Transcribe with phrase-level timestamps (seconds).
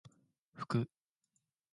[0.55, 0.89] ふく